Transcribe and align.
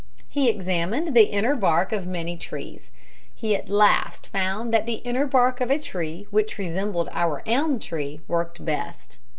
He 0.27 0.49
examined 0.49 1.13
the 1.15 1.25
inner 1.25 1.55
bark 1.55 1.91
of 1.91 2.07
many 2.07 2.35
trees. 2.35 2.89
He 3.35 3.55
at 3.55 3.69
last 3.69 4.29
found 4.29 4.73
that 4.73 4.87
the 4.87 4.95
inner 5.05 5.27
bark 5.27 5.61
of 5.61 5.69
a 5.69 5.77
tree 5.77 6.25
which 6.31 6.57
resembled 6.57 7.07
our 7.11 7.43
elm 7.45 7.77
tree 7.79 8.21
worked 8.27 8.65
best. 8.65 9.19